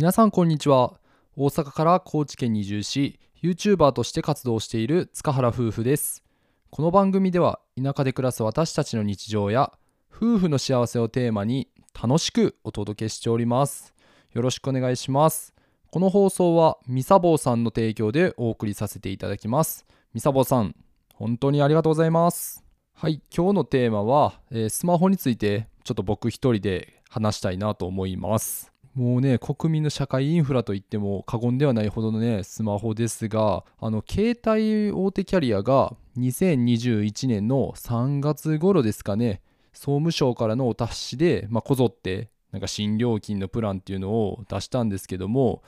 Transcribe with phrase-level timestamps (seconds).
[0.00, 0.94] 皆さんこんにちは。
[1.36, 6.24] 大阪から高知県に移住し YouTuber として活動している塚原夫婦です。
[6.70, 9.74] この番組では田舎で暮らす私たちの日常や
[10.10, 11.68] 夫婦の幸せをテーマに
[12.02, 13.92] 楽しくお届けしております。
[14.32, 15.52] よろしくお願いします。
[15.90, 19.84] この放送はみさぼうさんの提供でお送りさせていただきます。
[20.14, 20.74] みさぼうさん
[21.12, 22.64] 本当にありがとうございます。
[22.94, 28.72] はい今日のテーマは、えースマホについてちょっと僕一人で話したいなと思います。
[29.00, 39.40] もうね国民の社会インフラといっても過言ではないほどのねスマホですがあの携帯大手キャリアが2021年の3月頃ですかね
[39.72, 45.62] 総務省からのお達しで、まあ、こぞってなんか新料金のプランっていうのを出したんですけども、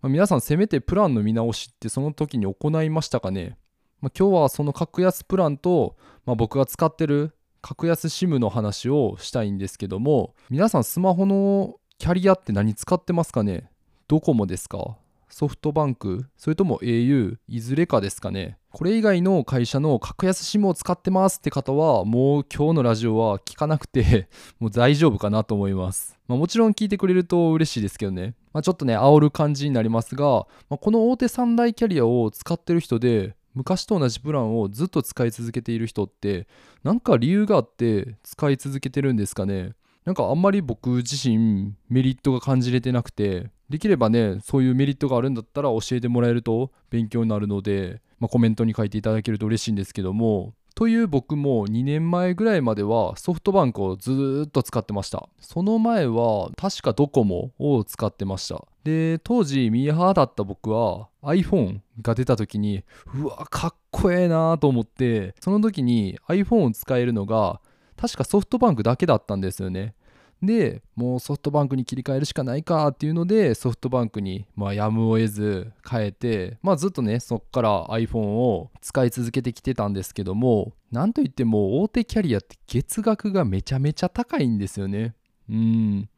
[0.00, 3.56] まあ皆さんせめてプランの見直しってその時に行いましたかね、
[4.00, 13.72] まあ今日はその格安プランと、まあ、僕が使ってる格安 SIM の話をしたいんですけども皆さんスマホのキャリアって何使ってますかね？
[14.06, 14.96] ドコモですか？
[15.28, 16.26] ソフトバンク？
[16.36, 18.56] それとも au いずれかですかね？
[18.70, 24.28] これ以外の会社の格安 SIM を使ってますって方はもう今日のラジオは聞かなくて
[24.60, 36.46] もう大丈夫かなと思います、まあ、もちろん聞いてくれると嬉しいですけどね、まあ、ちょっとね煽る感じになりますが、まあこの大手三大キャリアを使ってる人で昔と同じプランをずっと使い続けている人って
[36.84, 39.72] なんか理由があって使い続けてるんですかね？
[40.08, 55.28] なんかあんまり僕自身メリットが感じれてなくてできればねそういうメリットがあるんだったら教えてもらえると勉強になるので、まあ、コメントに書いていただけると嬉しいんですけどもという僕も2年前ぐらいまではソフトバンクをずっと使ってました。
[55.40, 58.64] その前は確かドコモを使ってました。
[58.84, 67.60] で当時ミーハーだった僕は iPhone が出た時にうわかっこええなと思ってその時に iPhone を使えるのが
[67.98, 69.94] 確かソフトバンクだけだったんですよね。
[70.42, 85.14] でもうソフトバンクに切り替えるしかないかっていうのでソフトバンクにまあやむを得ず変えてまあずっとねそっから iPhone を使い続けてきてたんですけどもなんといっても大手キャリアって月額がめちゃめちゃ高いんですよね。
[85.50, 86.08] うん。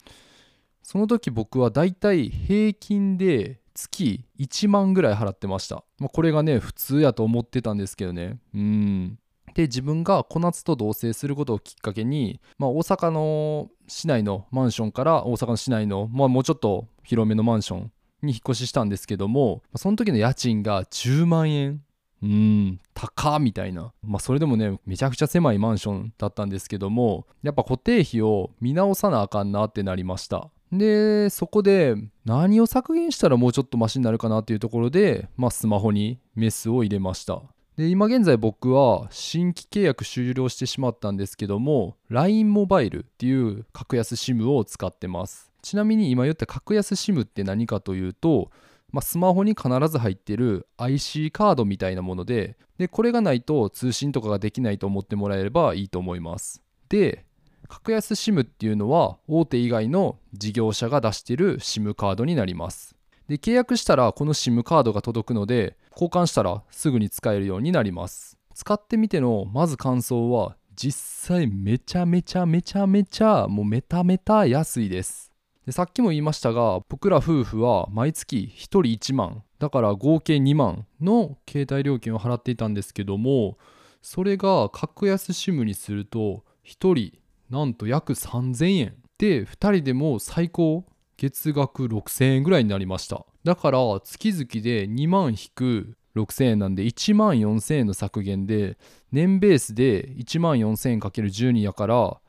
[0.82, 8.38] その時僕はだいたい平均で月1万ぐらい払ってました、まあ、これがね普通やと思ってたんですけどね。
[8.54, 9.18] うん。
[9.54, 21.82] で自分が小夏と同棲することをきっかけに、まあ、大阪の市内のマンションから大阪の市内の、まあ、もうちょっと広めのマンションに引っ越ししたんですけどもその時の家賃が10万円。
[22.22, 23.94] うん高みたいな。
[24.02, 30.50] まあそれでもねめちゃくちゃ狭いマンションだったんですけどもやっぱ固定費を見直さなあかんなってなりました。
[30.72, 37.42] でそこで何を削減したらもうちょっとマシになるかなっていうところで、まあ、スマホにメスを入れました。
[37.80, 45.50] で今現在僕は新規契約終了してしまったんですけども LINE モバイルっていう格安 SIM を使ってます。
[45.62, 48.50] ちなみに今言った格安 SIM って何かというと、
[48.92, 56.62] まあ、スマホに必ず入ってる IC カードみたいなものででこれがないと通信とかができないと思ってもらえればいいと思います。
[56.90, 57.24] で
[57.66, 62.94] 格安 SIM っていうのは大手以外の事業者が出してる SIM カードになります。
[63.26, 68.38] で契約したらこの SIM カードが届くので交換したらすぐに使えるようになります。
[68.54, 75.30] 使ってみてのまず感想は実際めちゃめちゃめちゃめちゃもうメタメタ安いです。
[75.66, 79.42] でさっきも言いましたが僕ら夫婦は毎月1人1万。
[79.58, 83.58] だから合計2万の携帯料金を払っていたんですけども
[84.00, 87.18] それが格安 SIM にすると1人
[87.50, 88.94] なんと約3000円。
[89.18, 90.86] で2人でも最高
[91.20, 93.26] 月額6000円ぐらいになりました。
[93.44, 98.78] だから月々で2万引く6000円なんで1万4000円の削減で
[99.12, 102.20] 年ベースで1万4000円かける12やから、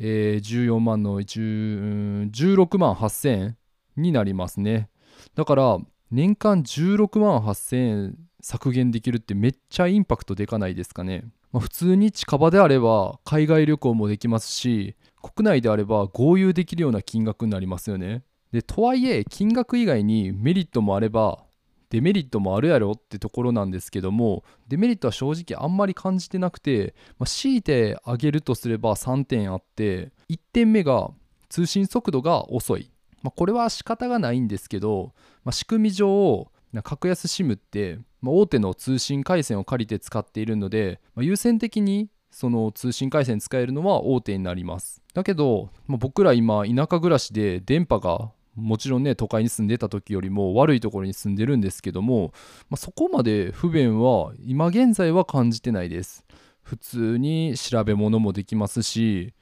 [0.00, 3.56] えー14万の16万8000円
[3.96, 4.90] になりますね。
[5.36, 5.78] だから
[6.10, 11.22] 年間16万8000円削減できるってめっちゃインパクトでかないですかね、
[11.52, 18.24] まあ、普通に近場であれば海外旅行もできますし国内であれば合流できるような金額になりますよね。
[18.52, 21.44] でとはいえ金額以外にメリットもあれば
[21.90, 31.10] デメリットもあるやろってところなんですけどもデメリットは正直あんまり感じてなくて、まあ、強いて挙げるとすれば3点あって1点目が
[31.48, 32.92] 通信速度が遅い、
[33.22, 35.12] まあ、これは仕方がないんですけど、
[35.44, 36.50] まあ、仕組み上
[36.82, 45.02] 格安 SIM って、まあ大手の通信回線を借りて使っているので、まあ優先的にその通信回線使えるのは大手になります。
[45.12, 52.32] だけど、まあ僕ら今田舎暮らしで電波がもちろんね都会に住んでた時よりも悪いところに住んでるんですけども、
[52.68, 56.24] まあ、そこまで不便は今現在は感じてないです。
[56.62, 59.34] 普通に調べ物もできますし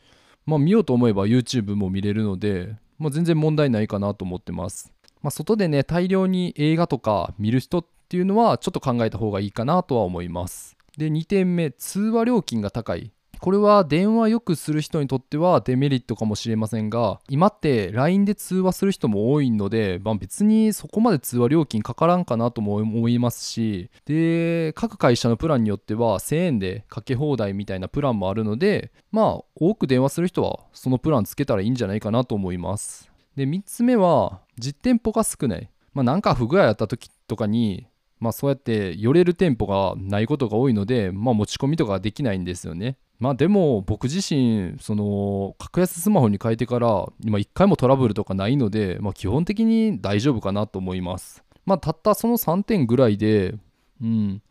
[0.47, 4.93] まあ見ようと思えば YouTube も見れるので、まあ、全然問題ないかなと思ってます。
[5.21, 10.77] ま、外でね大量に映画とか見る人っていうのはちょっと考えた方がいいかなとは思います。
[10.97, 13.13] で2点目通話料金が高い。
[13.41, 33.11] これは電話よくする人にとってはデメリットかもしれませんが今って LINE で通話する人も多いので、まあ、別にそこまで通話料金かからんかなとも思いますしで各会社のプランによっては1000円でかけ放題みたいなプランもあるのでまあ多く電話する人はそのプランつけたらいいんじゃないかなと思います。
[33.37, 35.71] で3つ目は実店舗が少ない。
[35.95, 37.87] まあなんか不具合あった時とかに
[38.21, 42.97] まあそうやって寄れる店舗がないことが多いので、まあ、持ち込みとかできないんですよね。
[43.19, 51.43] まあでも僕自身その格安スマホに変えてから今1回もトラブルとかないので、まあ、基本的に大丈夫かなと思います。
[51.67, 53.55] まあたったその3点ぐらいで
[54.01, 54.43] うん。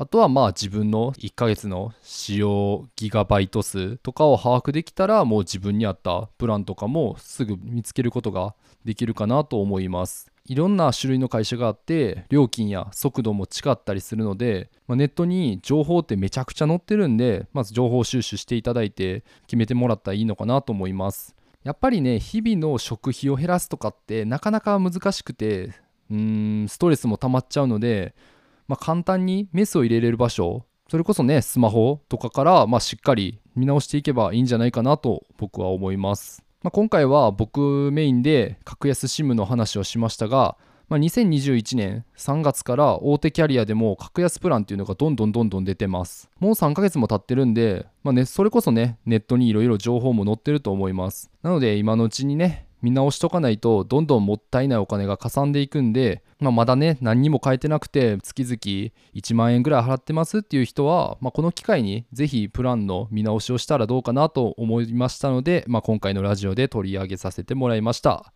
[0.00, 8.54] あとはまあ自分の1ヶ月の使用ギガバイト数とかを把握できたらもう自分に合ったプランとかもすぐ見つけることが
[8.84, 10.30] できるかなと思います。
[10.48, 21.36] いろんな種類の会社があって料金や速度も違ったりするので、まあ、ネットに情報ってめちゃくちゃ載ってるんでまず情報収集していただいて決めてもらったらいいのかなと思います。
[21.64, 25.74] やっぱりね日々の食費を減らすとかってなかなか難しくて
[26.10, 28.14] うーんストレスも溜まっちゃうので、
[28.68, 36.47] まあ、簡単にメスを入れれる場所それこそねスマホとかから、まあ、しっかり見直していけばいいんじゃないかなと僕は思います。
[36.62, 40.56] まあ、今回は僕メインで格安 SIM の話をしましたが、
[40.88, 46.30] まあ、2021年3月から大手キャリアでも格安プランっていうのがどんどんどんどん出てます。
[46.40, 51.30] もう3ヶ月も経ってるんで、まあね、それこそねネットにいろいろ情報も載ってると思います。
[51.42, 58.56] なので今のうちにね見直しとかないとどんどんもったいないお金がかさんでいくんで、まあ、まだね何にも変えてなくて月々
[59.14, 68.32] 1万円ぐらい払ってますっていう人は、まあ、この機会にぜひプランの見直しをしたらどうかなと思いましたので、まあ、今回のラジオで取り上げさせてもらいました。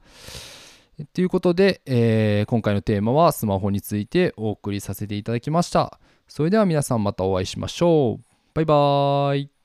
[1.14, 5.98] ということで、えー、今回のテーマはスマホについてお送りさせていただきました。
[6.28, 8.24] それでは皆さんまたお会いしましょう。
[8.54, 9.61] バイバーイ。